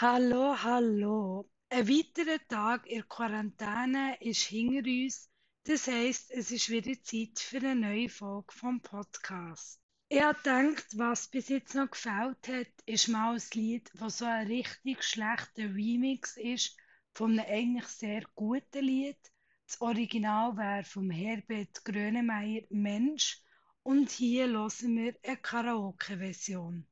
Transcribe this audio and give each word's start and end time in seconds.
Hallo, 0.00 0.54
hallo. 0.62 1.50
Ein 1.70 1.88
weiterer 1.88 2.38
Tag 2.46 2.86
in 2.86 3.08
Quarantäne 3.08 4.16
ist 4.20 4.42
hinter 4.42 4.88
uns. 4.88 5.28
Das 5.64 5.88
heisst, 5.88 6.30
es 6.30 6.52
ist 6.52 6.70
wieder 6.70 7.02
Zeit 7.02 7.40
für 7.40 7.56
eine 7.56 7.74
neue 7.74 8.08
Folge 8.08 8.54
vom 8.54 8.80
Podcast. 8.80 9.80
Ich 10.08 10.22
habe 10.22 10.38
gedacht, 10.38 10.86
was 10.96 11.26
bis 11.26 11.48
jetzt 11.48 11.74
noch 11.74 11.90
gefällt 11.90 12.46
hat, 12.46 12.68
ist 12.86 13.08
mal 13.08 13.34
ein 13.34 13.42
Lied, 13.54 13.90
das 13.94 14.18
so 14.18 14.24
ein 14.24 14.46
richtig 14.46 15.02
schlechter 15.02 15.64
Remix 15.64 16.36
ist 16.36 16.76
von 17.12 17.32
einem 17.36 17.50
eigentlich 17.50 17.88
sehr 17.88 18.22
guten 18.36 18.84
Lied. 18.84 19.18
Das 19.66 19.80
Original 19.80 20.56
wäre 20.56 20.84
vom 20.84 21.10
Herbert 21.10 21.84
Grönemeyer 21.84 22.62
Mensch 22.70 23.42
und 23.82 24.10
hier 24.10 24.46
hören 24.46 24.96
wir 24.96 25.16
eine 25.24 25.36
Karaoke-Version. 25.38 26.86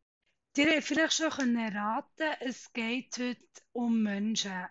Ihr 0.58 0.74
habt 0.74 0.84
vielleicht 0.84 1.12
schon 1.12 1.54
erraten 1.56 2.32
es 2.40 2.72
geht 2.72 3.18
heute 3.18 3.62
um 3.72 4.02
Menschen. 4.02 4.64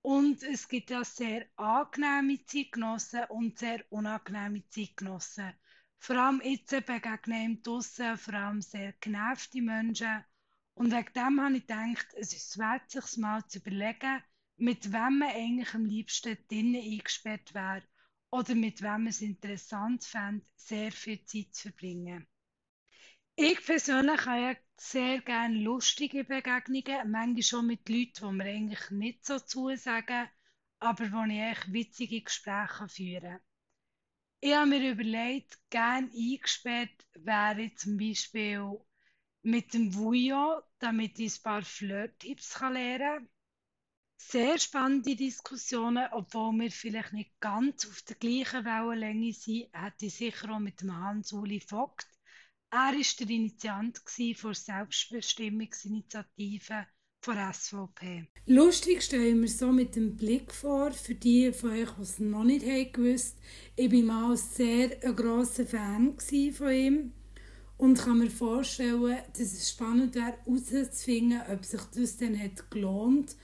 Und 0.00 0.42
es 0.42 0.66
gibt 0.68 0.88
ja 0.88 1.04
sehr 1.04 1.44
angenehme 1.56 2.42
Zeitgenossen 2.46 3.24
und 3.28 3.58
sehr 3.58 3.84
unangenehme 3.90 4.66
Zeitgenossen. 4.70 5.52
Vor 5.98 6.16
allem 6.16 6.40
jetzt 6.42 6.70
begegnen 6.86 7.62
draussen 7.62 8.16
vor 8.16 8.32
allem 8.32 8.62
sehr 8.62 8.94
genervte 9.00 9.60
Menschen. 9.60 10.24
Und 10.72 10.92
wegen 10.92 11.12
dem 11.12 11.40
habe 11.42 11.56
ich 11.58 11.66
gedacht, 11.66 12.06
es 12.16 12.32
ist 12.32 12.56
wert, 12.56 12.90
sich 12.90 13.18
mal 13.18 13.46
zu 13.48 13.58
überlegen, 13.58 14.22
mit 14.56 14.90
wem 14.94 15.18
man 15.18 15.28
eigentlich 15.28 15.74
am 15.74 15.84
liebsten 15.84 16.38
drinnen 16.48 16.82
eingesperrt 16.82 17.52
wäre 17.52 17.82
oder 18.30 18.54
mit 18.54 18.80
wem 18.80 19.02
man 19.02 19.08
es 19.08 19.20
interessant 19.20 20.04
fände, 20.04 20.46
sehr 20.56 20.90
viel 20.90 21.22
Zeit 21.26 21.54
zu 21.54 21.68
verbringen. 21.68 22.26
Ich 23.40 23.64
persönlich 23.64 24.26
habe 24.26 24.40
ja 24.40 24.56
sehr 24.76 25.20
gerne 25.20 25.60
lustige 25.60 26.24
Begegnungen, 26.24 27.08
manchmal 27.08 27.42
schon 27.44 27.68
mit 27.68 27.88
Leuten, 27.88 28.30
die 28.30 28.32
mir 28.32 28.44
eigentlich 28.46 28.90
nicht 28.90 29.24
so 29.24 29.38
zusagen, 29.38 30.28
aber 30.80 31.12
wo 31.12 31.22
ich 31.22 31.38
echt 31.38 31.72
witzige 31.72 32.20
Gespräche 32.20 32.88
führen 32.88 33.38
Ich 34.40 34.52
habe 34.52 34.70
mir 34.70 34.90
überlegt, 34.90 35.56
gerne 35.70 36.10
eingesperrt 36.12 37.06
wäre 37.14 37.72
zum 37.76 37.96
Beispiel 37.96 38.76
mit 39.42 39.72
dem 39.72 39.94
Vujo, 39.94 40.60
damit 40.80 41.16
ich 41.20 41.38
ein 41.38 41.42
paar 41.44 41.62
Flirt-Tipps 41.62 42.58
lernen 42.58 42.98
kann. 42.98 43.28
Sehr 44.16 44.58
spannende 44.58 45.14
Diskussionen, 45.14 46.08
obwohl 46.10 46.54
wir 46.54 46.72
vielleicht 46.72 47.12
nicht 47.12 47.38
ganz 47.38 47.86
auf 47.86 48.02
der 48.02 48.16
gleichen 48.16 48.64
Wellenlänge 48.64 49.32
sind, 49.32 49.68
hätte 49.72 50.06
ich 50.06 50.16
sicher 50.16 50.50
auch 50.50 50.58
mit 50.58 50.80
dem 50.80 50.92
Hans-Uli 50.92 51.60
Vogt 51.60 52.17
er 52.70 52.92
war 52.92 52.92
der 52.92 53.30
Initiant 53.30 54.00
der 54.18 54.54
Selbstbestimmungsinitiative 54.54 56.86
der 57.26 57.52
SVP. 57.52 58.28
Lustig 58.46 59.02
stelle 59.02 59.28
ich 59.28 59.34
mir 59.34 59.48
so 59.48 59.72
mit 59.72 59.96
dem 59.96 60.16
Blick 60.16 60.52
vor, 60.52 60.92
für 60.92 61.14
die 61.14 61.52
von 61.52 61.70
euch, 61.70 61.90
die 61.90 62.02
es 62.02 62.20
noch 62.20 62.44
nicht 62.44 62.64
haben 62.64 62.92
gewusst, 62.92 63.36
ich 63.76 63.92
war 63.92 64.02
mal 64.02 64.34
sehr 64.36 65.02
ein 65.02 65.16
grosser 65.16 65.66
Fan 65.66 66.16
von 66.52 66.70
ihm 66.70 67.12
und 67.76 67.98
kann 67.98 68.18
mir 68.18 68.30
vorstellen, 68.30 69.18
dass 69.32 69.52
es 69.52 69.70
spannend 69.70 70.14
wäre, 70.14 70.38
herauszufinden, 70.44 71.42
ob 71.50 71.64
sich 71.64 71.82
das 71.94 72.16
dann 72.16 72.38
hat 72.38 72.70
gelohnt 72.70 73.34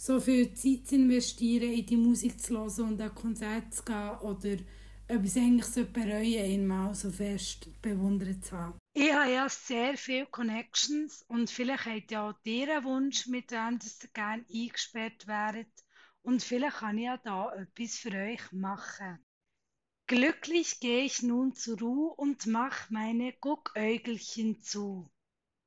so 0.00 0.18
viel 0.18 0.54
Zeit 0.54 0.86
zu 0.86 0.94
investieren, 0.94 1.74
in 1.74 1.84
die 1.84 1.96
Musik 1.98 2.40
zu 2.40 2.54
hören 2.54 2.92
und 2.92 3.00
an 3.02 3.14
Konzerte 3.14 3.68
zu 3.68 3.84
gehen 3.84 4.18
oder 4.22 4.56
ob 5.10 5.24
ich 5.24 5.30
es 5.30 5.36
eigentlich 5.36 5.92
bereuen 5.92 6.50
ihn 6.50 6.66
mal 6.66 6.94
so 6.94 7.10
fest 7.10 7.68
bewundert 7.82 8.44
zu 8.44 8.56
haben. 8.56 8.78
Ich 8.92 9.12
habe 9.12 9.32
ja 9.32 9.48
sehr 9.48 9.96
viele 9.96 10.26
Connections 10.26 11.22
und 11.28 11.50
vielleicht 11.50 11.86
habt 11.86 12.10
ihr 12.10 12.22
auch 12.22 12.34
ihren 12.44 12.84
Wunsch, 12.84 13.26
mit 13.26 13.50
wem 13.50 13.78
ihr 13.82 14.08
gerne 14.12 14.44
eingesperrt 14.52 15.26
wäret. 15.26 15.72
Und 16.22 16.42
vielleicht 16.42 16.76
kann 16.76 16.98
ich 16.98 17.04
ja 17.04 17.16
da 17.16 17.52
etwas 17.54 17.96
für 17.96 18.12
euch 18.12 18.52
machen. 18.52 19.18
Glücklich 20.06 20.80
gehe 20.80 21.04
ich 21.04 21.22
nun 21.22 21.54
zur 21.54 21.78
Ruhe 21.78 22.14
und 22.14 22.46
mach 22.46 22.90
meine 22.90 23.32
Guckäugelchen 23.32 24.60
zu. 24.60 25.10